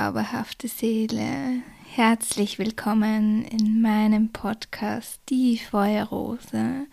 [0.00, 1.62] zauberhafte Seele.
[1.94, 6.86] Herzlich willkommen in meinem Podcast Die Feuerrose.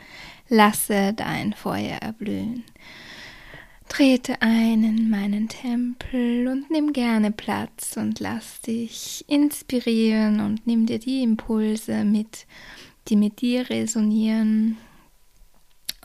[0.49, 2.65] Lasse dein Feuer erblühen.
[3.87, 10.85] Trete ein in meinen Tempel und nimm gerne Platz und lass dich inspirieren und nimm
[10.85, 12.45] dir die Impulse mit,
[13.07, 14.75] die mit dir resonieren.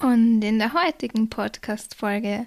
[0.00, 2.46] Und in der heutigen Podcast-Folge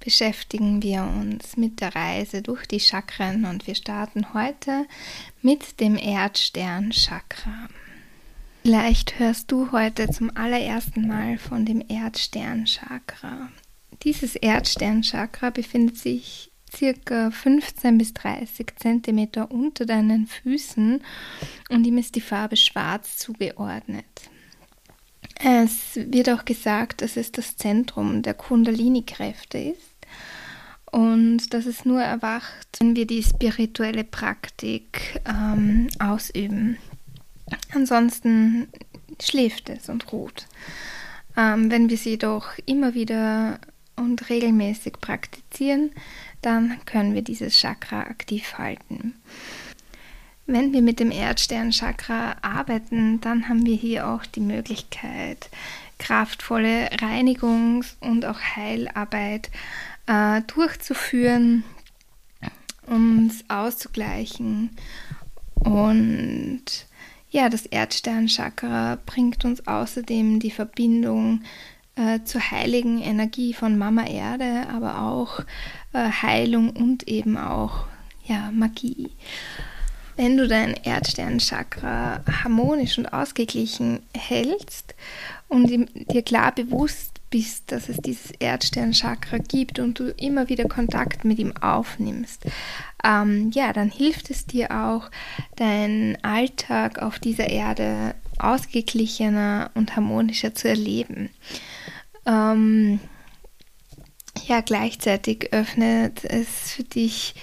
[0.00, 4.86] beschäftigen wir uns mit der Reise durch die Chakren und wir starten heute
[5.42, 7.68] mit dem Erdstern-Chakra.
[8.62, 13.50] Vielleicht hörst du heute zum allerersten Mal von dem Erdstern-Chakra.
[14.02, 21.02] Dieses Erdsternchakra befindet sich circa 15 bis 30 Zentimeter unter deinen Füßen
[21.70, 24.04] und ihm ist die Farbe schwarz zugeordnet.
[25.40, 29.98] Es wird auch gesagt, dass es das Zentrum der Kundalini-Kräfte ist
[30.90, 36.78] und dass es nur erwacht, wenn wir die spirituelle Praktik ähm, ausüben.
[37.72, 38.68] Ansonsten
[39.20, 40.46] schläft es und ruht.
[41.36, 43.60] Ähm, wenn wir sie jedoch immer wieder
[43.96, 45.92] und regelmäßig praktizieren,
[46.42, 49.14] dann können wir dieses Chakra aktiv halten.
[50.50, 55.50] Wenn wir mit dem Erdsternchakra arbeiten, dann haben wir hier auch die Möglichkeit,
[55.98, 59.50] kraftvolle Reinigungs- und auch Heilarbeit
[60.06, 61.64] äh, durchzuführen,
[62.86, 64.70] uns auszugleichen.
[65.56, 66.64] Und
[67.28, 71.42] ja, das Erdsternchakra bringt uns außerdem die Verbindung
[71.94, 75.40] äh, zur heiligen Energie von Mama Erde, aber auch
[75.92, 77.84] äh, Heilung und eben auch
[78.24, 79.10] ja, Magie.
[80.18, 84.96] Wenn du dein Erdsternchakra harmonisch und ausgeglichen hältst
[85.46, 91.24] und dir klar bewusst bist, dass es dieses Erdsternchakra gibt und du immer wieder Kontakt
[91.24, 92.46] mit ihm aufnimmst,
[93.04, 95.08] ähm, ja, dann hilft es dir auch,
[95.54, 101.30] deinen Alltag auf dieser Erde ausgeglichener und harmonischer zu erleben.
[102.26, 102.98] Ähm,
[104.48, 107.36] ja, gleichzeitig öffnet es für dich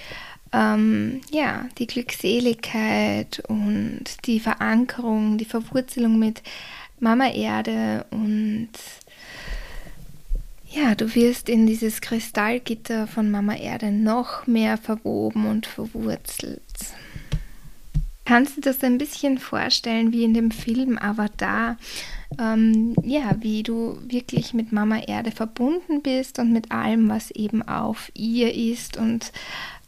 [0.52, 6.42] ähm, ja, die Glückseligkeit und die Verankerung, die Verwurzelung mit
[7.00, 8.70] Mama Erde und
[10.68, 16.62] ja, du wirst in dieses Kristallgitter von Mama Erde noch mehr verwoben und verwurzelt.
[18.24, 21.76] Kannst du das ein bisschen vorstellen wie in dem Film Avatar?
[22.38, 27.62] ähm, ja, wie du wirklich mit Mama Erde verbunden bist und mit allem, was eben
[27.62, 29.32] auf ihr ist und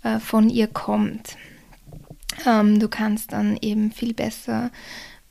[0.02, 1.36] äh, von ihr kommt.
[2.46, 4.70] Ähm, du kannst dann eben viel besser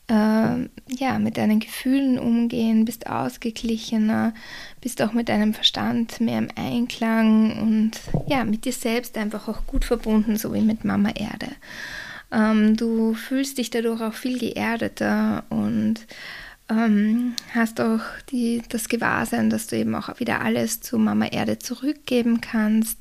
[0.10, 4.34] äh, ja, mit deinen Gefühlen umgehen, bist ausgeglichener,
[4.82, 7.92] bist auch mit deinem Verstand mehr im Einklang und
[8.28, 11.48] ja, mit dir selbst einfach auch gut verbunden, so wie mit Mama Erde.
[12.32, 15.96] Ähm, du fühlst dich dadurch auch viel geerdeter und
[16.70, 21.60] ähm, hast auch die, das Gewahrsein, dass du eben auch wieder alles zu Mama Erde
[21.60, 22.98] zurückgeben kannst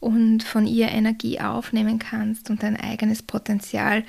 [0.00, 4.02] und von ihr Energie aufnehmen kannst und dein eigenes Potenzial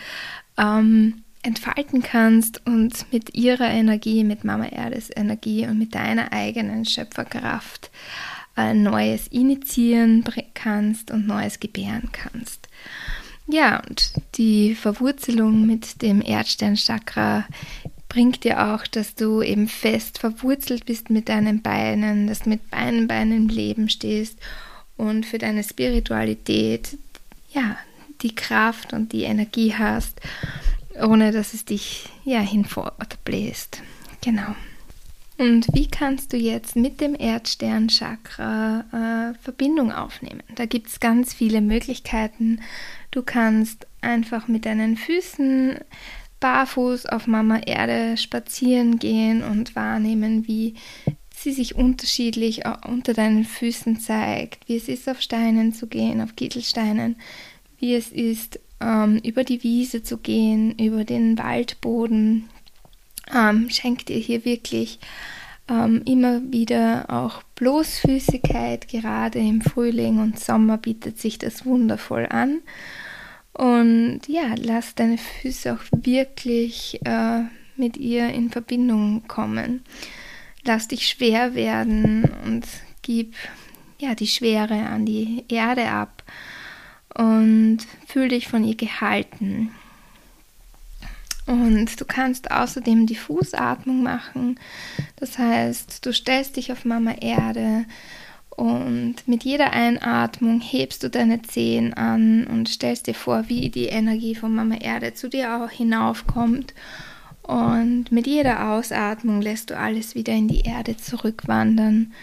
[0.58, 6.86] ähm, entfalten kannst und mit ihrer Energie, mit Mama Erdes Energie und mit deiner eigenen
[6.86, 7.92] Schöpferkraft
[8.56, 12.68] ein Neues initiieren kannst und Neues gebären kannst.
[13.48, 17.46] Ja, und die Verwurzelung mit dem Erdsternchakra
[18.08, 22.70] bringt dir auch, dass du eben fest verwurzelt bist mit deinen Beinen, dass du mit
[22.70, 24.38] beiden Beinen im Leben stehst
[25.02, 26.96] und für deine Spiritualität
[27.52, 27.76] ja
[28.22, 30.22] die Kraft und die Energie hast,
[31.02, 33.82] ohne dass es dich ja hinfortbläst.
[34.24, 34.56] Genau.
[35.40, 40.44] Und wie kannst du jetzt mit dem Erdstern-Chakra äh, Verbindung aufnehmen?
[40.54, 42.62] Da gibt es ganz viele Möglichkeiten.
[43.10, 45.80] Du kannst einfach mit deinen Füßen
[46.40, 50.76] barfuß auf Mama Erde spazieren gehen und wahrnehmen, wie
[51.42, 56.36] sie sich unterschiedlich unter deinen Füßen zeigt, wie es ist, auf Steinen zu gehen, auf
[56.36, 57.16] Kittelsteinen,
[57.80, 62.50] wie es ist, ähm, über die Wiese zu gehen, über den Waldboden.
[63.34, 65.00] Ähm, schenkt dir hier wirklich
[65.70, 72.62] ähm, immer wieder auch Bloßfüßigkeit, gerade im Frühling und Sommer bietet sich das wundervoll an.
[73.54, 77.44] Und ja, lass deine Füße auch wirklich äh,
[77.76, 79.84] mit ihr in Verbindung kommen.
[80.64, 82.66] Lass dich schwer werden und
[83.02, 83.36] gib
[84.00, 86.24] ja die Schwere an die Erde ab.
[87.14, 89.72] und fühl dich von ihr gehalten.
[91.46, 94.60] Und du kannst außerdem die Fußatmung machen.
[95.18, 97.86] Das heißt, du stellst dich auf Mama Erde
[98.52, 103.88] und mit jeder Einatmung hebst du deine Zehen an und stellst dir vor, wie die
[103.88, 106.74] Energie von Mama Erde zu dir auch hinaufkommt.
[107.44, 112.14] Und mit jeder Ausatmung lässt du alles wieder in die Erde zurückwandern,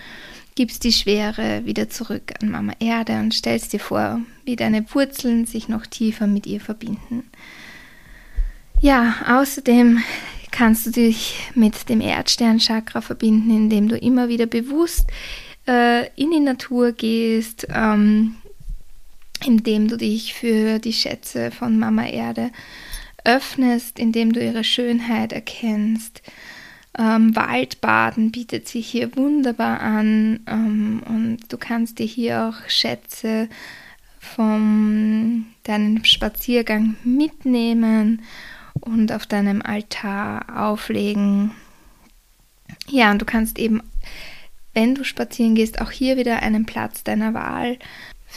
[0.55, 5.47] gibst die Schwere wieder zurück an Mama Erde und stellst dir vor, wie deine Wurzeln
[5.47, 7.25] sich noch tiefer mit ihr verbinden.
[8.81, 10.03] Ja, außerdem
[10.51, 15.07] kannst du dich mit dem Erdsternchakra verbinden, indem du immer wieder bewusst
[15.67, 18.37] äh, in die Natur gehst, ähm,
[19.45, 22.51] indem du dich für die Schätze von Mama Erde
[23.29, 26.23] öffnest, indem du ihre Schönheit erkennst.
[26.99, 33.49] Ähm, Waldbaden bietet sich hier wunderbar an ähm, und du kannst dir hier auch Schätze
[34.19, 38.23] von deinem Spaziergang mitnehmen
[38.81, 41.53] und auf deinem Altar auflegen.
[42.89, 43.83] Ja, und du kannst eben,
[44.73, 47.79] wenn du spazieren gehst, auch hier wieder einen Platz deiner Wahl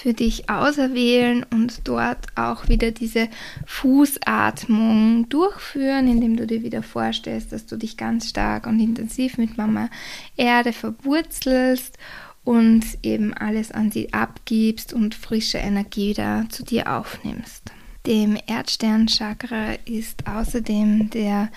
[0.02, 3.30] für dich auserwählen und dort auch wieder diese
[3.68, 9.58] Fußatmung durchführen, indem du dir wieder vorstellst, dass du dich ganz stark und intensiv mit
[9.58, 9.90] Mama
[10.38, 11.98] Erde verwurzelst
[12.44, 17.64] und eben alles an sie abgibst und frische Energie wieder zu dir aufnimmst.
[18.08, 21.50] Dem Erdsternchakra ist außerdem der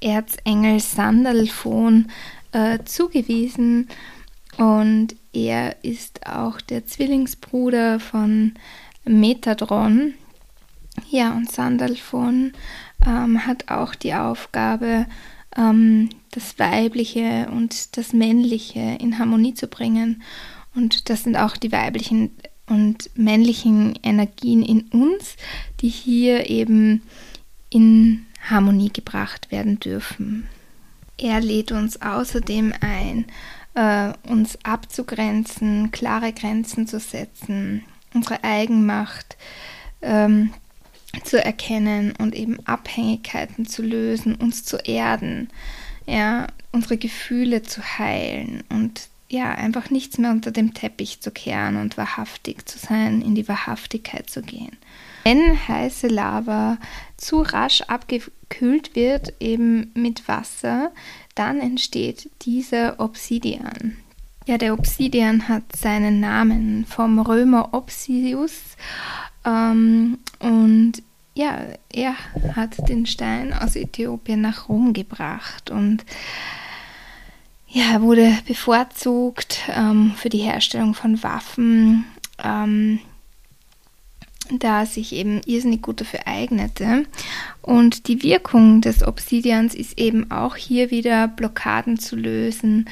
[0.00, 2.08] Erzengel Sandalphon
[2.52, 3.88] äh, zugewiesen
[4.58, 8.54] und er ist auch der Zwillingsbruder von
[9.04, 10.14] Metadron.
[11.08, 12.52] Ja, und Sandalphon
[13.06, 15.06] ähm, hat auch die Aufgabe,
[15.56, 20.22] ähm, das Weibliche und das Männliche in Harmonie zu bringen.
[20.74, 22.30] Und das sind auch die weiblichen
[22.66, 25.36] und männlichen Energien in uns,
[25.80, 27.02] die hier eben
[27.68, 30.48] in Harmonie gebracht werden dürfen.
[31.20, 33.26] Er lädt uns außerdem ein,
[33.74, 37.84] äh, uns abzugrenzen, klare Grenzen zu setzen,
[38.14, 39.36] unsere Eigenmacht
[40.00, 40.52] ähm,
[41.24, 45.50] zu erkennen und eben Abhängigkeiten zu lösen, uns zu erden,
[46.06, 51.76] ja, unsere Gefühle zu heilen und ja, einfach nichts mehr unter dem Teppich zu kehren
[51.76, 54.76] und wahrhaftig zu sein, in die Wahrhaftigkeit zu gehen.
[55.22, 56.78] Wenn heiße Lava
[57.16, 57.82] zu rasch
[58.50, 60.90] abgekühlt wird, eben mit Wasser,
[61.34, 63.96] dann entsteht dieser Obsidian.
[64.46, 68.76] Ja, der Obsidian hat seinen Namen vom Römer Obsidius
[69.44, 70.94] ähm, und
[71.34, 71.58] ja,
[71.92, 72.14] er
[72.56, 76.04] hat den Stein aus Äthiopien nach Rom gebracht und
[77.68, 82.04] ja, wurde bevorzugt ähm, für die Herstellung von Waffen,
[82.42, 82.98] ähm,
[84.50, 87.06] da sich eben irrsinnig gut dafür eignete.
[87.70, 92.88] Und die Wirkung des Obsidians ist eben auch hier wieder Blockaden zu lösen,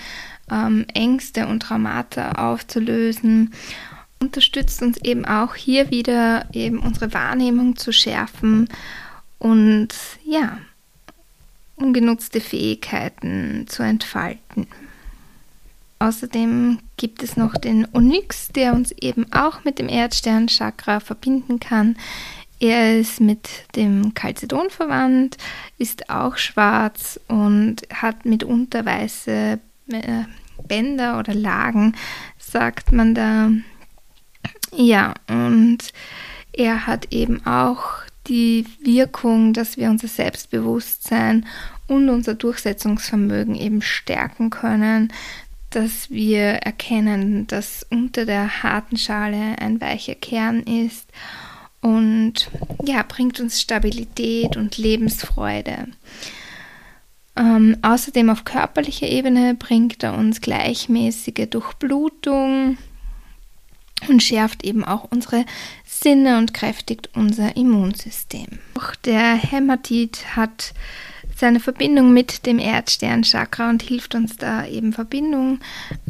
[0.53, 3.53] ähm, Ängste und Traumata aufzulösen.
[4.21, 8.69] Unterstützt uns eben auch hier wieder eben unsere Wahrnehmung zu schärfen
[9.41, 9.89] und
[10.25, 10.59] ja,
[11.75, 14.69] ungenutzte Fähigkeiten zu entfalten.
[15.99, 21.97] Außerdem gibt es noch den Onyx, der uns eben auch mit dem Erdsternchakra verbinden kann.
[22.61, 25.37] Er ist mit dem Chalcedon verwandt,
[25.79, 29.61] ist auch schwarz und hat mitunter weiße
[29.93, 30.25] äh,
[30.67, 31.95] Bänder oder Lagen,
[32.39, 33.51] sagt man da.
[34.75, 35.79] Ja, und
[36.53, 41.47] er hat eben auch die Wirkung, dass wir unser Selbstbewusstsein
[41.87, 45.13] und unser Durchsetzungsvermögen eben stärken können,
[45.71, 51.07] dass wir erkennen, dass unter der harten Schale ein weicher Kern ist
[51.81, 52.51] und
[52.83, 55.87] ja, bringt uns Stabilität und Lebensfreude.
[57.37, 62.79] Ähm, außerdem auf körperlicher Ebene bringt er uns gleichmäßige Durchblutung,
[64.07, 65.45] und schärft eben auch unsere
[65.85, 68.47] Sinne und kräftigt unser Immunsystem.
[68.79, 70.73] Auch der Hämatit hat
[71.39, 75.61] seine Verbindung mit dem Erdsternchakra und hilft uns da eben Verbindung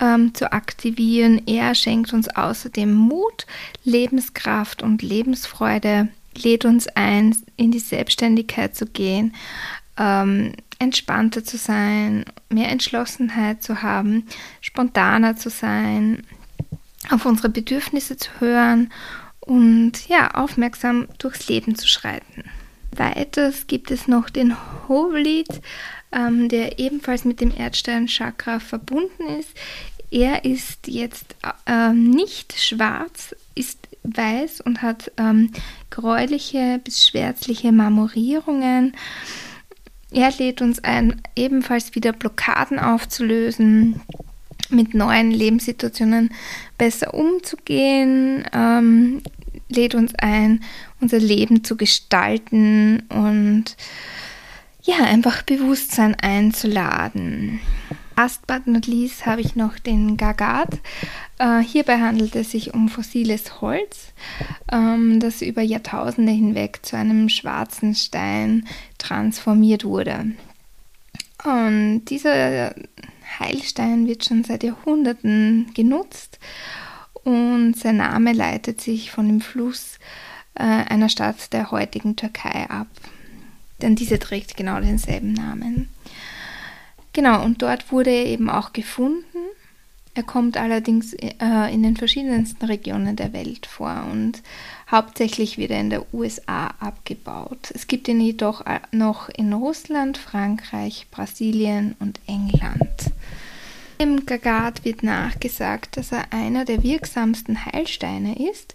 [0.00, 1.42] ähm, zu aktivieren.
[1.46, 3.46] Er schenkt uns außerdem Mut,
[3.84, 9.34] Lebenskraft und Lebensfreude, lädt uns ein, in die Selbstständigkeit zu gehen,
[9.98, 14.26] ähm, entspannter zu sein, mehr Entschlossenheit zu haben,
[14.60, 16.22] spontaner zu sein,
[17.10, 18.90] auf unsere Bedürfnisse zu hören
[19.40, 22.44] und ja, aufmerksam durchs Leben zu schreiten.
[22.98, 24.56] Weiters gibt es noch den
[24.88, 25.60] Hovelit,
[26.12, 29.50] ähm, der ebenfalls mit dem Erdsteinchakra verbunden ist.
[30.10, 31.36] Er ist jetzt
[31.66, 35.52] äh, nicht schwarz, ist weiß und hat ähm,
[35.90, 38.94] gräuliche bis schwärzliche Marmorierungen.
[40.10, 44.00] Er lädt uns ein, ebenfalls wieder Blockaden aufzulösen,
[44.70, 46.30] mit neuen Lebenssituationen
[46.76, 49.22] besser umzugehen, ähm,
[49.68, 50.62] lädt uns ein,
[51.00, 53.76] unser Leben zu gestalten und
[54.82, 57.60] ja, einfach Bewusstsein einzuladen.
[58.16, 60.80] Last but not least habe ich noch den Gagat.
[61.38, 64.12] Äh, hierbei handelt es sich um fossiles Holz,
[64.72, 68.66] ähm, das über Jahrtausende hinweg zu einem schwarzen Stein
[68.98, 70.32] transformiert wurde.
[71.44, 72.74] Und dieser
[73.38, 76.40] Heilstein wird schon seit Jahrhunderten genutzt
[77.24, 79.98] und sein Name leitet sich von dem Fluss
[80.54, 82.88] äh, einer Stadt der heutigen Türkei ab.
[83.80, 85.88] Denn diese trägt genau denselben Namen.
[87.12, 89.38] Genau, und dort wurde er eben auch gefunden.
[90.14, 94.42] Er kommt allerdings äh, in den verschiedensten Regionen der Welt vor und
[94.90, 97.70] hauptsächlich wird er in der USA abgebaut.
[97.72, 103.12] Es gibt ihn jedoch noch in Russland, Frankreich, Brasilien und England.
[104.00, 108.74] Dem Gagat wird nachgesagt, dass er einer der wirksamsten Heilsteine ist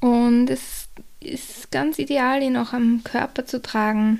[0.00, 0.88] und es
[1.20, 4.18] ist ganz ideal, ihn auch am Körper zu tragen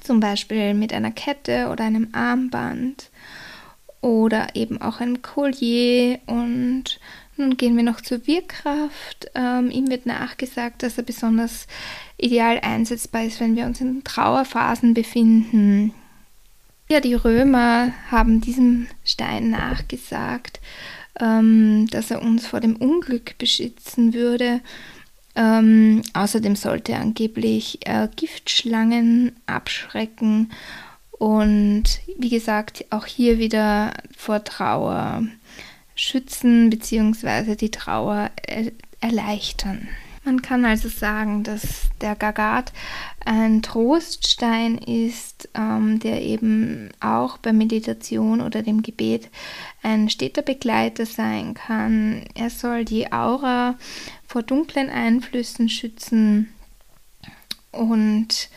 [0.00, 3.10] zum Beispiel mit einer Kette oder einem Armband
[4.00, 6.18] oder eben auch ein Collier.
[6.26, 7.00] Und
[7.36, 9.30] nun gehen wir noch zur Wirkkraft.
[9.34, 11.66] Ähm, ihm wird nachgesagt, dass er besonders
[12.16, 15.94] ideal einsetzbar ist, wenn wir uns in Trauerphasen befinden.
[16.92, 20.60] Ja, die Römer haben diesem Stein nachgesagt,
[21.18, 24.60] ähm, dass er uns vor dem Unglück beschützen würde
[25.34, 30.52] ähm, außerdem sollte er angeblich äh, Giftschlangen abschrecken
[31.12, 31.84] und
[32.18, 35.22] wie gesagt auch hier wieder vor Trauer
[35.94, 37.56] schützen bzw.
[37.56, 39.88] die Trauer er erleichtern.
[40.24, 42.72] Man kann also sagen, dass der Gagat
[43.24, 49.28] ein Troststein ist, ähm, der eben auch bei Meditation oder dem Gebet
[49.82, 52.24] ein steter Begleiter sein kann.
[52.34, 53.76] Er soll die Aura
[54.26, 56.48] vor dunklen Einflüssen schützen
[57.72, 58.48] und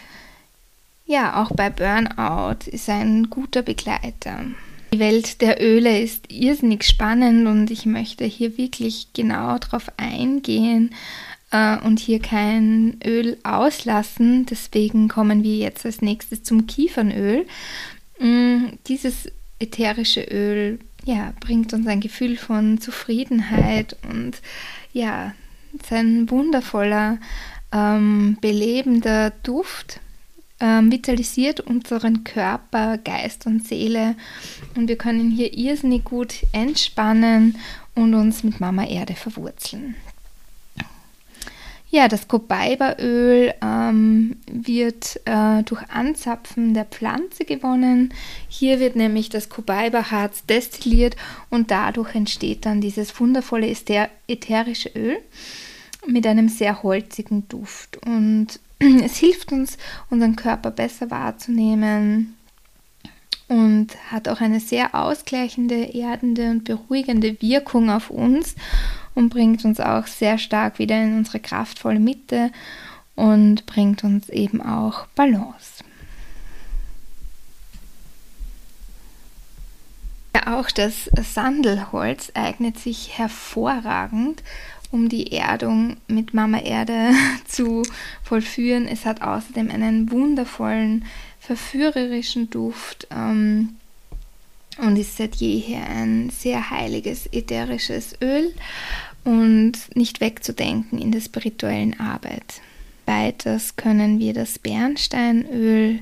[1.05, 4.45] ja, auch bei Burnout ist er ein guter Begleiter.
[4.93, 10.95] Die Welt der Öle ist irrsinnig spannend und ich möchte hier wirklich genau darauf eingehen,
[11.55, 14.45] äh, und hier kein Öl auslassen.
[14.45, 17.45] Deswegen kommen wir jetzt als nächstes zum Kiefernöl.
[18.19, 24.41] Mm, dieses ätherische Öl ja, bringt uns ein Gefühl von Zufriedenheit und
[24.91, 25.33] ja,
[25.88, 27.19] sein wundervoller,
[27.71, 30.00] ähm, belebender Duft
[30.59, 34.15] ähm, vitalisiert unseren Körper, Geist und Seele
[34.75, 37.57] und wir können hier irrsinnig gut entspannen
[37.93, 39.95] und uns mit Mama Erde verwurzeln.
[41.95, 48.13] Ja, das Copaiba-Öl ähm, wird äh, durch Anzapfen der Pflanze gewonnen.
[48.49, 51.15] Hier wird nämlich das Copaiba-Harz destilliert
[51.49, 53.73] und dadurch entsteht dann dieses wundervolle
[54.27, 55.19] ätherische Öl
[56.05, 57.95] mit einem sehr holzigen Duft.
[58.05, 58.59] Und
[59.01, 59.77] es hilft uns,
[60.09, 62.35] unseren Körper besser wahrzunehmen
[63.47, 68.55] und hat auch eine sehr ausgleichende, erdende und beruhigende Wirkung auf uns
[69.15, 72.51] und bringt uns auch sehr stark wieder in unsere kraftvolle Mitte
[73.15, 75.84] und bringt uns eben auch Balance.
[80.36, 84.43] Ja, auch das Sandelholz eignet sich hervorragend,
[84.91, 87.12] um die Erdung mit Mama Erde
[87.48, 87.84] zu
[88.22, 88.86] vollführen.
[88.88, 91.05] Es hat außerdem einen wundervollen,
[91.39, 93.07] verführerischen Duft.
[93.12, 93.77] Ähm,
[94.77, 98.53] und ist seit jeher ein sehr heiliges ätherisches Öl
[99.25, 102.62] und nicht wegzudenken in der spirituellen Arbeit.
[103.05, 106.00] Weiters können wir das Bernsteinöl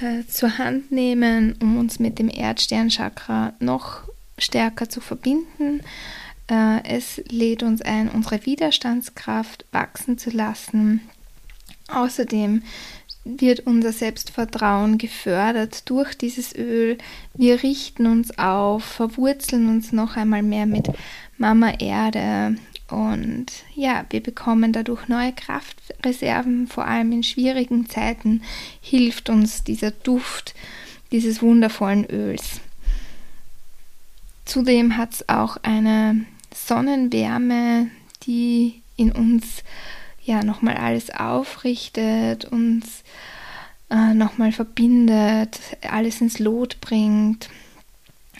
[0.00, 4.02] äh, zur Hand nehmen, um uns mit dem Erdsternchakra noch
[4.36, 5.80] stärker zu verbinden.
[6.50, 11.00] Äh, es lädt uns ein, unsere Widerstandskraft wachsen zu lassen.
[11.88, 12.62] Außerdem
[13.36, 16.98] wird unser Selbstvertrauen gefördert durch dieses Öl.
[17.34, 20.88] Wir richten uns auf, verwurzeln uns noch einmal mehr mit
[21.36, 22.56] Mama Erde
[22.90, 28.42] und ja, wir bekommen dadurch neue Kraftreserven, vor allem in schwierigen Zeiten
[28.80, 30.54] hilft uns dieser Duft
[31.12, 32.60] dieses wundervollen Öls.
[34.46, 37.90] Zudem hat es auch eine Sonnenwärme,
[38.22, 39.62] die in uns
[40.28, 43.02] ja nochmal alles aufrichtet, uns
[43.90, 47.48] äh, nochmal verbindet, alles ins Lot bringt.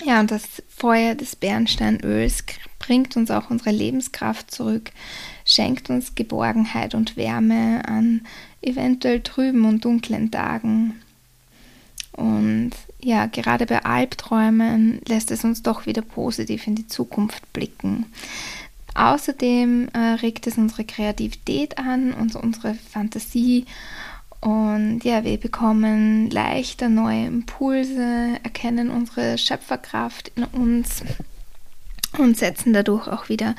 [0.05, 2.45] Ja, und das Feuer des Bernsteinöls
[2.79, 4.93] bringt uns auch unsere Lebenskraft zurück,
[5.45, 8.21] schenkt uns Geborgenheit und Wärme an
[8.63, 11.01] eventuell trüben und dunklen Tagen.
[12.13, 18.07] Und ja, gerade bei Albträumen lässt es uns doch wieder positiv in die Zukunft blicken.
[18.99, 23.65] Außerdem äh, regt es unsere Kreativität an und unsere Fantasie.
[24.41, 31.05] Und ja, wir bekommen leichter neue Impulse, erkennen unsere Schöpferkraft in uns
[32.19, 33.55] und setzen dadurch auch wieder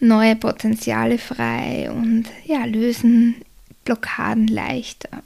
[0.00, 3.36] neue Potenziale frei und ja, lösen
[3.86, 5.22] Blockaden leichter.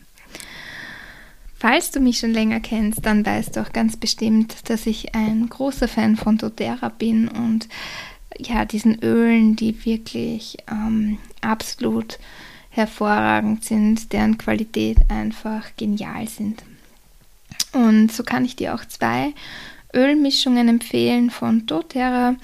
[1.57, 5.49] Falls du mich schon länger kennst, dann weißt du auch ganz bestimmt, dass ich ein
[5.49, 7.69] großer Fan von doTERRA bin und
[8.37, 12.19] ja, diesen Ölen, die wirklich ähm, absolut
[12.71, 16.63] hervorragend sind, deren Qualität einfach genial sind.
[17.73, 19.35] Und so kann ich dir auch zwei
[19.95, 22.37] Ölmischungen empfehlen von doTERRA.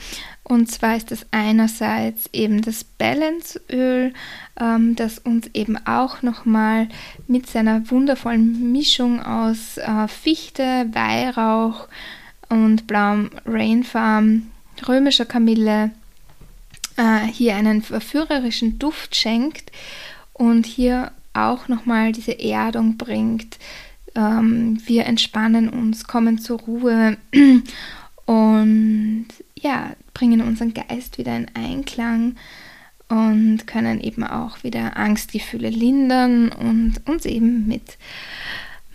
[0.43, 4.13] Und zwar ist das einerseits eben das Balance-Öl,
[4.61, 6.89] ähm, das uns eben auch nochmal
[7.27, 11.89] mit seiner wundervollen Mischung aus äh, Fichte, Weihrauch
[12.51, 14.51] und blauem Rainfarm,
[14.87, 15.91] römischer Kamille
[16.97, 19.73] äh, hier einen verführerischen Duft schenkt
[20.33, 23.59] und hier auch nochmal diese Erdung bringt,
[24.15, 27.17] ähm, wir entspannen uns, kommen zur Ruhe
[28.27, 29.27] und
[29.59, 32.37] ja, bringen unseren Geist wieder in Einklang
[33.09, 37.99] und können eben auch wieder Angstgefühle lindern und uns eben mit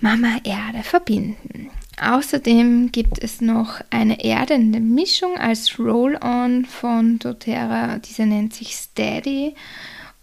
[0.01, 1.69] Mama Erde verbinden.
[2.01, 9.53] Außerdem gibt es noch eine erdende Mischung als Roll-On von doTERRA, diese nennt sich Steady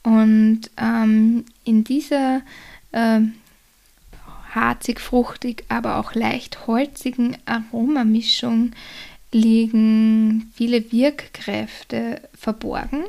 [0.03, 2.41] und ähm, in dieser
[2.93, 3.21] äh,
[4.55, 8.73] harzig, fruchtig, aber auch leicht holzigen Aromamischung
[9.33, 13.05] liegen viele Wirkkräfte verborgen.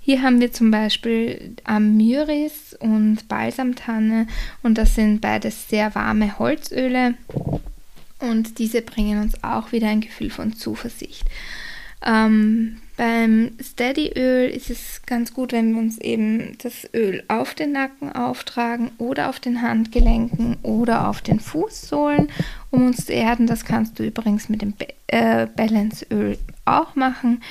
[0.00, 4.26] Hier haben wir zum Beispiel Amyris und Balsamtanne
[4.64, 7.14] und das sind beides sehr warme Holzöle
[8.20, 11.24] und diese bringen uns auch wieder ein Gefühl von Zuversicht.
[12.04, 17.72] Ähm, beim Steady-Öl ist es ganz gut, wenn wir uns eben das Öl auf den
[17.72, 22.28] Nacken auftragen oder auf den Handgelenken oder auf den Fußsohlen,
[22.70, 23.46] um uns zu erden.
[23.46, 24.74] Das kannst du übrigens mit dem
[25.06, 27.42] äh, Balance-Öl auch machen.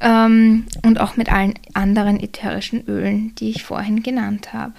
[0.00, 4.72] Ähm, und auch mit allen anderen ätherischen Ölen, die ich vorhin genannt habe.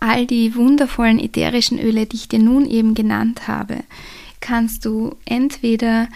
[0.00, 3.78] All die wundervollen ätherischen Öle, die ich dir nun eben genannt habe,
[4.40, 6.08] kannst du entweder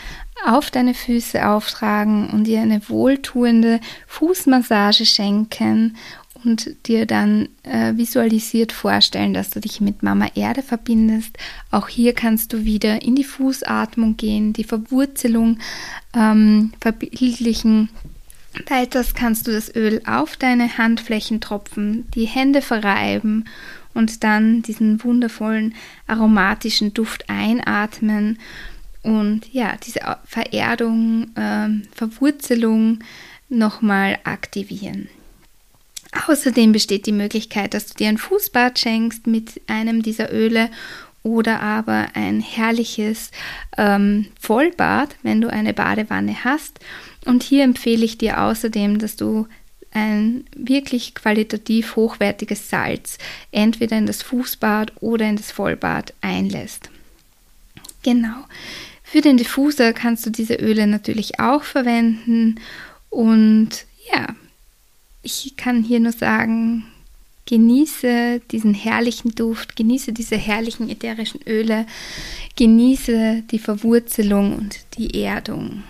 [0.45, 5.97] auf deine Füße auftragen und dir eine wohltuende Fußmassage schenken
[6.45, 11.37] und dir dann äh, visualisiert vorstellen, dass du dich mit Mama Erde verbindest.
[11.71, 15.59] Auch hier kannst du wieder in die Fußatmung gehen, die Verwurzelung
[16.15, 17.91] ähm, verbildlichen.
[18.69, 23.45] Weiters kannst du das Öl auf deine Handflächen tropfen, die Hände verreiben
[23.94, 25.74] und dann diesen wundervollen
[26.07, 28.38] aromatischen Duft einatmen
[29.02, 33.00] und ja, diese Vererdung, äh, Verwurzelung
[33.48, 35.09] nochmal aktivieren.
[36.28, 40.70] Außerdem besteht die Möglichkeit, dass du dir ein Fußbad schenkst mit einem dieser Öle
[41.22, 43.31] oder aber ein herrliches
[43.78, 46.81] ähm, Vollbad, wenn du eine Badewanne hast.
[47.24, 49.46] Und hier empfehle ich dir außerdem, dass du
[49.92, 53.18] ein wirklich qualitativ hochwertiges Salz
[53.50, 56.90] entweder in das Fußbad oder in das Vollbad einlässt.
[58.02, 58.44] Genau.
[59.02, 62.59] Für den Diffuser kannst du diese Öle natürlich auch verwenden
[63.11, 63.70] und
[64.11, 64.35] ja,
[65.22, 66.87] ich kann hier nur sagen,
[67.46, 71.87] genieße diesen herrlichen Duft, genieße diese herrlichen ätherischen Öle,
[72.57, 75.83] genieße die Verwurzelung und die Erdung.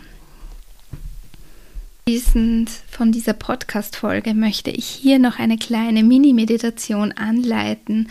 [2.09, 8.09] Schließend von dieser Podcast-Folge möchte ich hier noch eine kleine Mini-Meditation anleiten.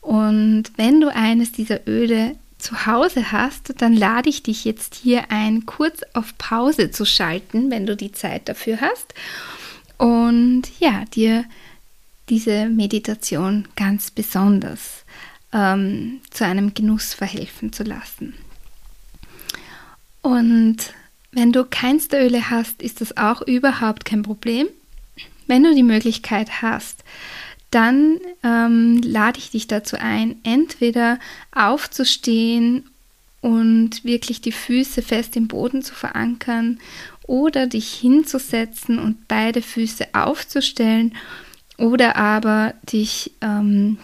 [0.00, 5.30] Und wenn du eines dieser Öle zu Hause hast, dann lade ich dich jetzt hier
[5.30, 9.12] ein, kurz auf Pause zu schalten, wenn du die Zeit dafür hast.
[9.98, 11.44] Und ja, dir
[12.30, 15.04] diese Meditation ganz besonders
[15.52, 18.32] ähm, zu einem Genuss verhelfen zu lassen.
[20.22, 20.94] Und
[21.32, 24.68] wenn du keins der Öle hast, ist das auch überhaupt kein Problem.
[25.46, 27.04] Wenn du die Möglichkeit hast,
[27.70, 31.18] dann ähm, lade ich dich dazu ein, entweder
[31.52, 32.88] aufzustehen
[33.40, 36.78] und wirklich die Füße fest im Boden zu verankern
[37.26, 41.14] oder dich hinzusetzen und beide Füße aufzustellen
[41.76, 43.98] oder aber dich ähm,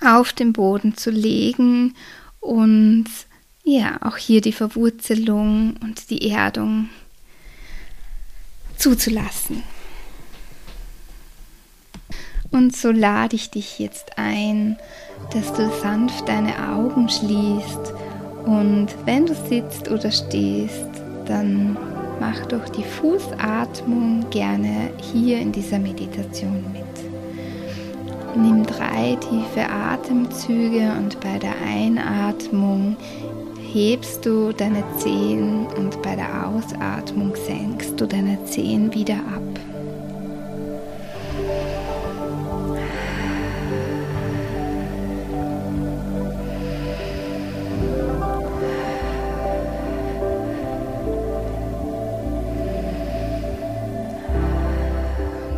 [0.00, 1.94] auf den Boden zu legen
[2.40, 3.06] und
[3.70, 6.88] ja, auch hier die Verwurzelung und die Erdung
[8.76, 9.62] zuzulassen.
[12.50, 14.76] Und so lade ich dich jetzt ein,
[15.32, 17.94] dass du sanft deine Augen schließt
[18.44, 20.88] und wenn du sitzt oder stehst,
[21.26, 21.76] dann
[22.18, 26.80] mach doch die Fußatmung gerne hier in dieser Meditation mit.
[28.36, 32.96] Nimm drei tiefe Atemzüge und bei der Einatmung
[33.72, 39.42] hebst du deine Zehen und bei der Ausatmung senkst du deine Zehen wieder ab.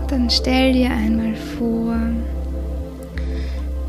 [0.08, 1.96] Dann stell dir einmal vor,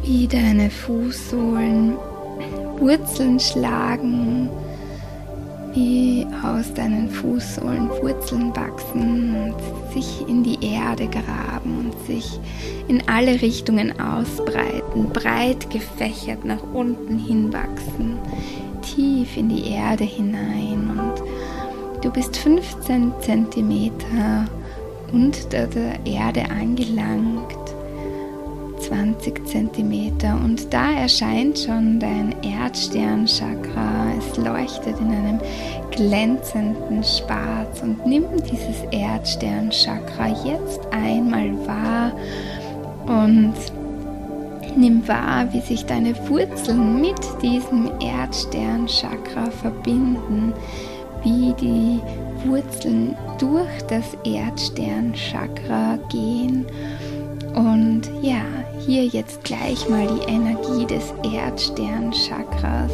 [0.04, 1.98] wie deine Fußsohlen
[2.80, 4.50] Wurzeln schlagen,
[5.74, 12.40] wie aus deinen Fußsohlen Wurzeln wachsen und sich in die Erde graben und sich
[12.88, 18.18] in alle Richtungen ausbreiten, breit gefächert nach unten hinwachsen,
[18.82, 20.92] tief in die Erde hinein.
[20.92, 24.46] Und du bist 15 Zentimeter
[25.12, 27.63] unter der Erde angelangt
[28.94, 34.14] 20 cm und da erscheint schon dein Erdsternchakra.
[34.20, 35.40] Es leuchtet in einem
[35.90, 42.12] glänzenden Schwarz und nimm dieses Erdsternchakra jetzt einmal wahr
[43.08, 43.56] und
[44.78, 50.54] nimm wahr, wie sich deine Wurzeln mit diesem Erdsternchakra verbinden,
[51.24, 52.00] wie die
[52.48, 56.68] Wurzeln durch das Erdsternchakra gehen.
[57.56, 58.42] Und ja,
[58.86, 62.92] hier jetzt gleich mal die Energie des Erdsternchakras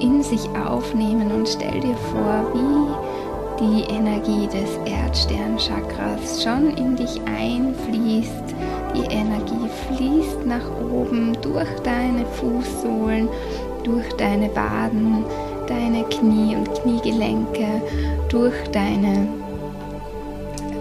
[0.00, 7.20] in sich aufnehmen und stell dir vor, wie die Energie des Erdsternchakras schon in dich
[7.22, 8.54] einfließt.
[8.94, 13.28] Die Energie fließt nach oben durch deine Fußsohlen,
[13.82, 15.24] durch deine Waden,
[15.66, 17.82] deine Knie und Kniegelenke,
[18.28, 19.26] durch deine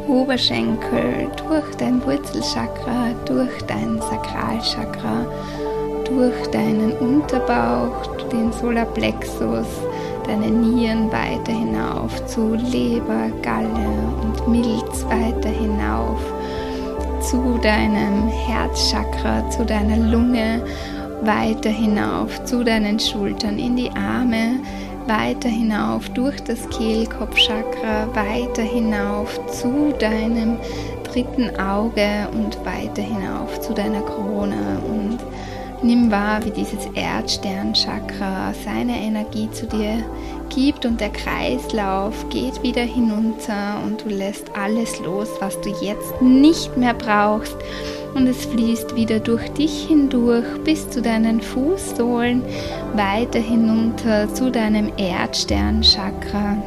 [0.07, 5.25] Oberschenkel, durch dein Wurzelchakra, durch dein Sakralchakra,
[6.05, 9.67] durch deinen Unterbauch, den Solarplexus,
[10.25, 13.89] deine Nieren weiter hinauf zu Leber, Galle
[14.21, 16.19] und Milz weiter hinauf
[17.21, 20.63] zu deinem Herzchakra, zu deiner Lunge,
[21.21, 24.59] weiter hinauf zu deinen Schultern, in die Arme,
[25.07, 30.57] weiter hinauf durch das Kehlkopfchakra, weiter hinauf zu deinem
[31.03, 35.06] dritten Auge und weiter hinauf zu deiner Krone und
[35.83, 40.03] nimm wahr, wie dieses Erdsternchakra seine Energie zu dir
[40.49, 46.21] gibt und der Kreislauf geht wieder hinunter und du lässt alles los, was du jetzt
[46.21, 47.55] nicht mehr brauchst
[48.15, 52.43] und es fließt wieder durch dich hindurch bis zu deinen Fußsohlen,
[52.95, 56.57] weiter hinunter zu deinem Erdsternchakra.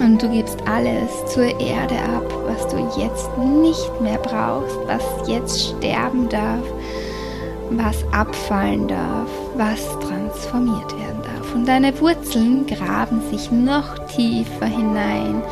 [0.00, 5.60] Und du gibst alles zur Erde ab, was du jetzt nicht mehr brauchst, was jetzt
[5.60, 6.62] sterben darf,
[7.70, 11.54] was abfallen darf, was transformiert werden darf.
[11.54, 15.42] Und deine Wurzeln graben sich noch tiefer hinein.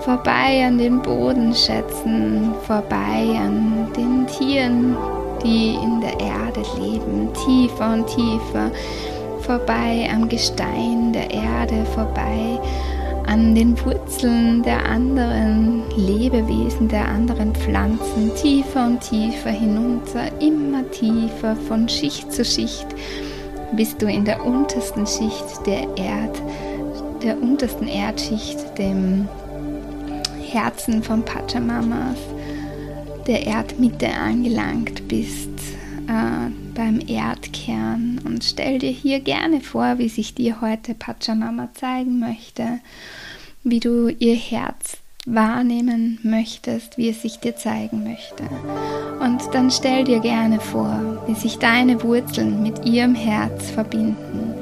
[0.00, 4.96] Vorbei an den Bodenschätzen, vorbei an den Tieren,
[5.44, 8.70] die in der Erde leben, tiefer und tiefer,
[9.40, 12.58] vorbei am Gestein der Erde, vorbei
[13.30, 21.54] an den Wurzeln der anderen Lebewesen, der anderen Pflanzen, tiefer und tiefer hinunter, immer tiefer
[21.54, 22.88] von Schicht zu Schicht,
[23.76, 26.42] bis du in der untersten Schicht der Erd,
[27.22, 29.28] der untersten Erdschicht, dem
[30.50, 32.18] Herzen von Pachamamas,
[33.28, 35.50] der Erdmitte angelangt bist,
[36.08, 38.22] äh, beim Erdkern.
[38.24, 42.80] Und stell dir hier gerne vor, wie sich dir heute Pachamama zeigen möchte,
[43.62, 48.44] wie du ihr Herz wahrnehmen möchtest, wie es sich dir zeigen möchte.
[49.20, 54.54] Und dann stell dir gerne vor, wie sich deine Wurzeln mit ihrem Herz verbinden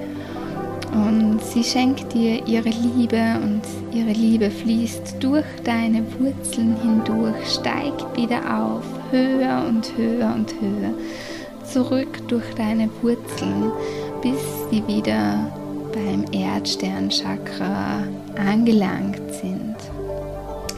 [0.92, 8.16] und sie schenkt dir ihre Liebe und ihre Liebe fließt durch deine Wurzeln hindurch, steigt
[8.16, 10.94] wieder auf, höher und höher und höher,
[11.72, 13.72] zurück durch deine Wurzeln,
[14.22, 15.50] bis sie wieder
[15.92, 18.02] beim Erdsternchakra
[18.36, 19.76] angelangt sind.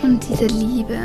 [0.02, 0.98] Und diese Liebe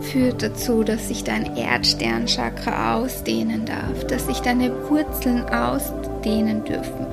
[0.00, 7.06] führt dazu, dass sich dein Erdsternchakra ausdehnen darf, dass sich deine Wurzeln ausdehnen dürfen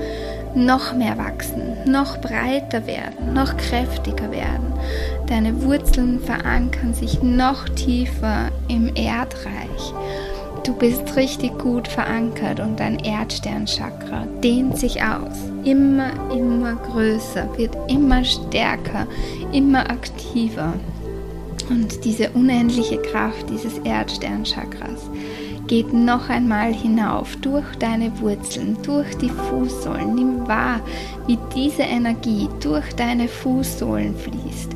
[0.56, 4.74] noch mehr wachsen, noch breiter werden, noch kräftiger werden.
[5.28, 9.94] Deine Wurzeln verankern sich noch tiefer im Erdreich
[10.64, 15.36] Du bist richtig gut verankert und dein Erdsternchakra dehnt sich aus.
[15.64, 19.08] Immer, immer größer, wird immer stärker,
[19.52, 20.74] immer aktiver.
[21.70, 25.10] Und diese unendliche Kraft dieses Erdsternchakras
[25.66, 30.14] geht noch einmal hinauf durch deine Wurzeln, durch die Fußsohlen.
[30.14, 30.82] Nimm wahr,
[31.26, 34.76] wie diese Energie durch deine Fußsohlen fließt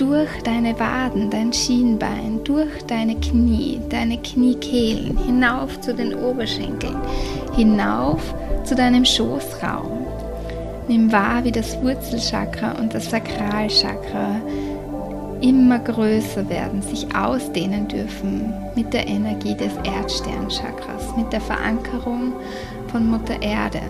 [0.00, 6.96] durch deine Waden, dein Schienbein, durch deine Knie, deine Kniekehlen, hinauf zu den Oberschenkeln,
[7.54, 8.34] hinauf
[8.64, 10.06] zu deinem Schoßraum.
[10.88, 14.40] Nimm wahr, wie das Wurzelchakra und das Sakralchakra
[15.42, 22.32] immer größer werden, sich ausdehnen dürfen mit der Energie des Erdsternchakras, mit der Verankerung
[22.90, 23.82] von Mutter Erde.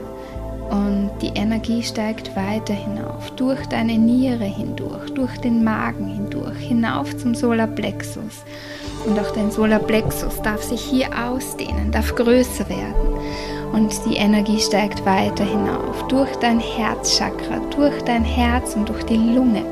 [0.71, 7.17] Und die Energie steigt weiter hinauf, durch deine Niere hindurch, durch den Magen hindurch, hinauf
[7.17, 8.45] zum Solarplexus.
[9.05, 13.19] Und auch dein Solarplexus darf sich hier ausdehnen, darf größer werden.
[13.73, 19.17] Und die Energie steigt weiter hinauf, durch dein Herzchakra, durch dein Herz und durch die
[19.17, 19.65] Lunge,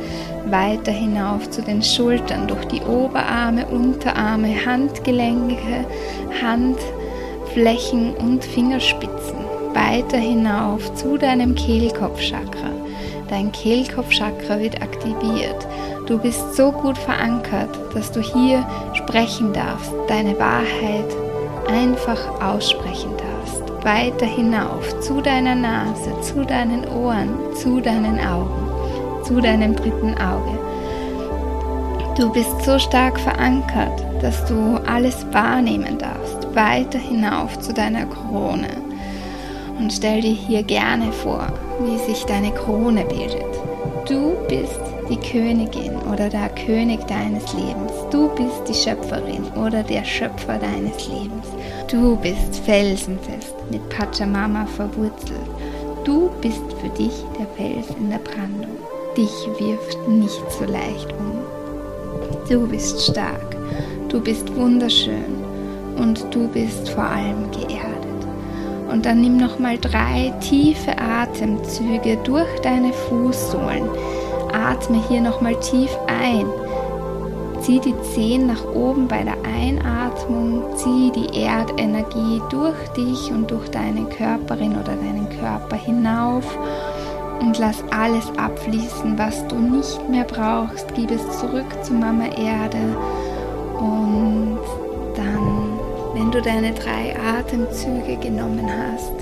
[0.46, 5.84] weiter hinauf zu den Schultern, durch die Oberarme, Unterarme, Handgelenke,
[6.42, 9.37] Handflächen und Fingerspitzen
[9.88, 12.70] weiter hinauf zu deinem Kehlkopfchakra.
[13.28, 15.66] Dein Kehlkopfchakra wird aktiviert.
[16.06, 21.10] Du bist so gut verankert, dass du hier sprechen darfst, deine Wahrheit
[21.70, 23.84] einfach aussprechen darfst.
[23.84, 30.58] Weiter hinauf zu deiner Nase, zu deinen Ohren, zu deinen Augen, zu deinem dritten Auge.
[32.14, 36.54] Du bist so stark verankert, dass du alles wahrnehmen darfst.
[36.54, 38.87] Weiter hinauf zu deiner Krone
[39.78, 41.46] und stell dir hier gerne vor,
[41.80, 43.44] wie sich deine Krone bildet.
[44.08, 47.92] Du bist die Königin oder der König deines Lebens.
[48.10, 51.46] Du bist die Schöpferin oder der Schöpfer deines Lebens.
[51.90, 55.38] Du bist felsenfest mit Pachamama verwurzelt.
[56.04, 58.76] Du bist für dich der Fels in der Brandung.
[59.16, 61.38] Dich wirft nicht so leicht um.
[62.48, 63.56] Du bist stark,
[64.08, 65.44] du bist wunderschön
[65.96, 67.97] und du bist vor allem geehrt.
[68.90, 73.88] Und dann nimm nochmal drei tiefe Atemzüge durch deine Fußsohlen.
[74.52, 76.46] Atme hier nochmal tief ein.
[77.60, 80.62] Zieh die Zehen nach oben bei der Einatmung.
[80.76, 86.44] Zieh die Erdenergie durch dich und durch deine Körperin oder deinen Körper hinauf.
[87.40, 90.94] Und lass alles abfließen, was du nicht mehr brauchst.
[90.94, 92.96] Gib es zurück zu Mama Erde.
[93.78, 94.58] Und
[96.18, 99.12] wenn du deine drei Atemzüge genommen hast,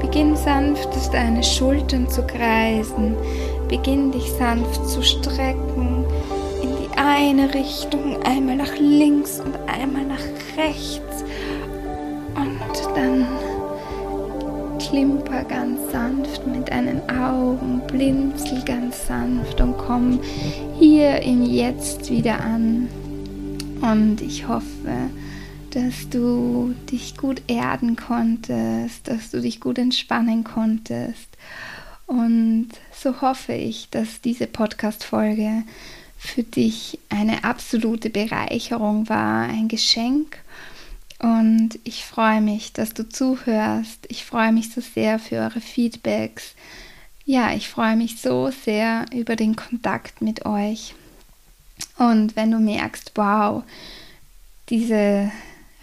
[0.00, 3.16] beginn sanft deine Schultern zu kreisen,
[3.68, 6.06] beginn dich sanft zu strecken.
[6.62, 10.24] In die eine Richtung, einmal nach links und einmal nach
[10.56, 11.22] rechts.
[12.34, 13.26] Und dann
[14.78, 20.20] klimper ganz sanft mit deinen Augen, blinzel ganz sanft und komm
[20.78, 22.88] hier im Jetzt wieder an.
[23.82, 25.10] Und ich hoffe,
[25.70, 31.28] dass du dich gut erden konntest, dass du dich gut entspannen konntest.
[32.06, 35.64] Und so hoffe ich, dass diese Podcast-Folge
[36.16, 40.38] für dich eine absolute Bereicherung war, ein Geschenk.
[41.18, 44.06] Und ich freue mich, dass du zuhörst.
[44.08, 46.54] Ich freue mich so sehr für eure Feedbacks.
[47.24, 50.94] Ja, ich freue mich so sehr über den Kontakt mit euch.
[51.98, 53.64] Und wenn du merkst, wow,
[54.70, 55.30] diese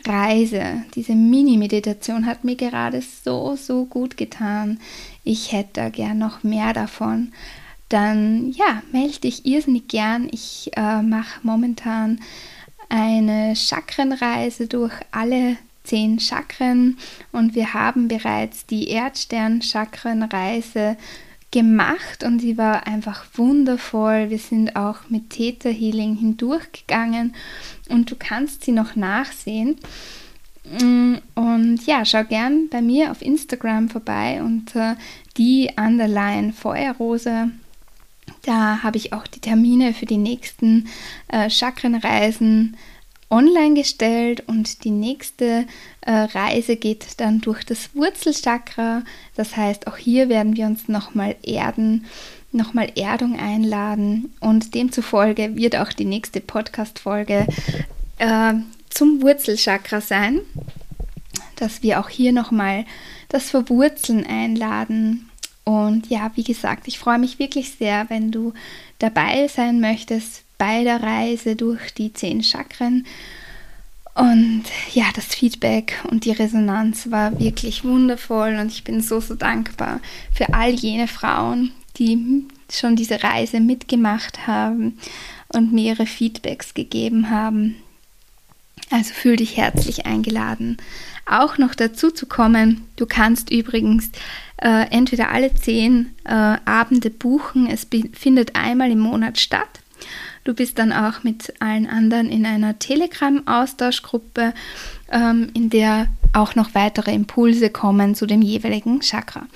[0.08, 4.80] Reise, diese Mini-Meditation hat mir gerade so, so gut getan.
[5.24, 7.32] Ich hätte gern noch mehr davon.
[7.90, 10.28] Dann ja, melde dich irrsinnig gern.
[10.32, 12.20] Ich äh, mache momentan
[12.90, 16.98] eine Chakrenreise durch alle zehn Chakren
[17.32, 20.98] und wir haben bereits die Erdstern-Chakrenreise
[21.52, 24.30] gemacht und sie war einfach wundervoll.
[24.30, 27.34] Wir sind auch mit Theta Healing hindurchgegangen
[27.90, 29.78] und du kannst sie noch nachsehen.
[30.82, 34.98] Mm, und ja, schau gern bei mir auf Instagram vorbei unter
[35.38, 37.52] die Underline Feuerrose.
[38.42, 40.88] Da habe ich auch die Termine für die nächsten
[41.28, 42.76] äh, Chakrenreisen
[43.30, 45.66] online gestellt und die nächste
[46.02, 49.04] äh, Reise geht dann durch das Wurzelchakra.
[49.36, 52.06] Das heißt, auch hier werden wir uns nochmal erden,
[52.52, 57.48] nochmal Erdung einladen und demzufolge wird auch die nächste Podcast-Folge
[58.20, 58.54] äh,
[58.90, 60.42] zum Wurzelchakra sein,
[61.58, 62.86] dass wir auch hier nochmal
[63.30, 65.30] das Verwurzeln einladen.
[65.64, 68.54] Und ja, wie gesagt, ich freue mich wirklich sehr, wenn du
[69.00, 73.06] dabei sein möchtest bei der Reise durch die zehn Chakren.
[74.16, 74.64] Und
[74.94, 80.00] ja, das Feedback und die Resonanz war wirklich wundervoll und ich bin so, so dankbar
[80.34, 84.98] für all jene Frauen, die schon diese Reise mitgemacht haben
[85.50, 87.76] und mir ihre Feedbacks gegeben haben.
[88.90, 90.78] Also fühl dich herzlich eingeladen,
[91.26, 92.86] auch noch dazu zu kommen.
[92.96, 94.12] Du kannst übrigens
[94.58, 97.68] äh, entweder alle zehn äh, Abende buchen.
[97.68, 99.68] Es findet einmal im Monat statt.
[100.46, 104.54] Du bist dann auch mit allen anderen in einer Telegram-Austauschgruppe,
[105.12, 109.48] ähm, in der auch noch weitere Impulse kommen zu dem jeweiligen Chakra.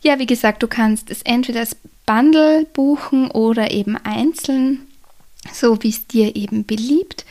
[0.00, 1.76] Ja, wie gesagt, du kannst es entweder als
[2.06, 4.86] Bundle buchen oder eben einzeln,
[5.52, 7.26] so wie es dir eben beliebt.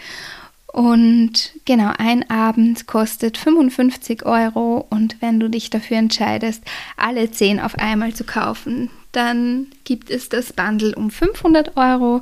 [0.68, 6.64] Und genau, ein Abend kostet 55 Euro und wenn du dich dafür entscheidest,
[6.96, 12.22] alle 10 auf einmal zu kaufen, dann gibt es das Bundle um 500 Euro.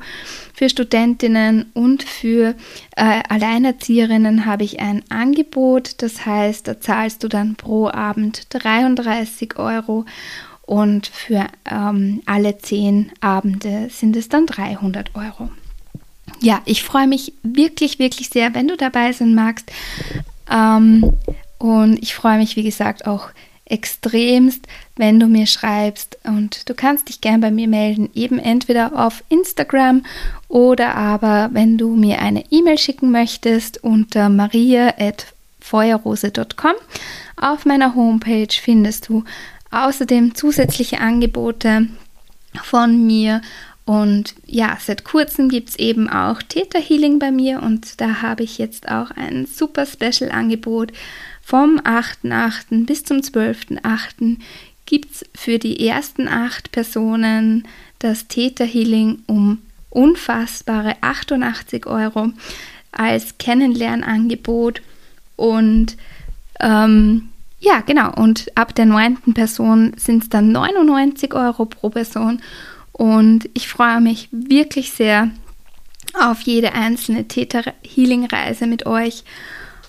[0.53, 2.55] Für Studentinnen und für
[2.95, 6.01] äh, Alleinerzieherinnen habe ich ein Angebot.
[6.01, 10.05] Das heißt, da zahlst du dann pro Abend 33 Euro
[10.63, 15.49] und für ähm, alle 10 Abende sind es dann 300 Euro
[16.41, 19.71] ja, ich freue mich wirklich, wirklich sehr, wenn du dabei sein magst.
[20.51, 21.13] Ähm,
[21.57, 23.29] und ich freue mich, wie gesagt, auch
[23.69, 26.17] extremst, wenn du mir schreibst.
[26.23, 30.05] Und du kannst dich gern bei mir melden, eben entweder auf Instagram
[30.47, 36.75] oder aber, wenn du mir eine E-Mail schicken möchtest, unter maria.feuerrose.com.
[37.35, 39.25] Auf meiner Homepage findest du
[39.71, 41.87] außerdem zusätzliche Angebote
[42.63, 43.41] von mir
[43.87, 48.43] und ja, seit kurzem gibt es eben auch Theta Healing bei mir und da habe
[48.43, 50.91] ich jetzt auch ein super Special-Angebot.
[51.47, 52.85] Vom 8.8.
[52.85, 54.35] bis zum 12.8.
[54.85, 57.65] gibt es für die ersten acht Personen
[57.99, 62.31] das Theta Healing um unfassbare 88 Euro
[62.91, 64.81] als Kennenlernangebot.
[65.37, 65.95] Und
[66.59, 67.29] ähm,
[67.61, 72.41] ja, genau, und ab der neunten Person sind es dann 99 Euro pro Person.
[72.91, 75.31] Und ich freue mich wirklich sehr
[76.13, 79.23] auf jede einzelne Theta-Healing-Reise mit euch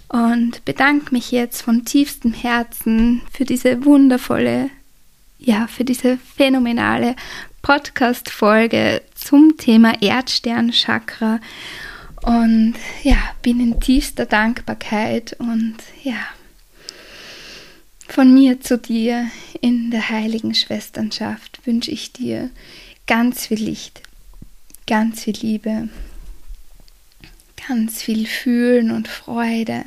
[0.09, 4.71] und bedanke mich jetzt von tiefstem Herzen für diese wundervolle,
[5.39, 7.15] ja, für diese phänomenale
[7.63, 11.41] Podcast-Folge zum Thema Erdstern-Chakra.
[12.23, 16.19] Und ja, bin in tiefster Dankbarkeit und ja,
[18.09, 22.51] von mir zu dir in der heiligen Schwesternschaft wünsche ich dir
[23.07, 24.03] ganz viel Licht,
[24.87, 25.89] ganz viel Liebe,
[27.69, 29.85] ganz viel Fühlen und Freude,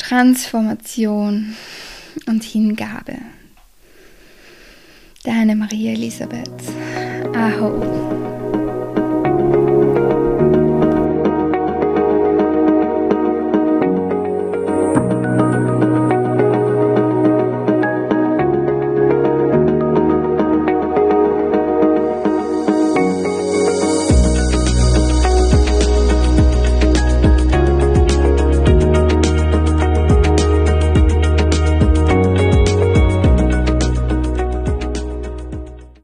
[0.00, 1.54] Transformation
[2.26, 3.18] und Hingabe.
[5.24, 6.50] Deine Maria Elisabeth.
[7.34, 8.29] Aho.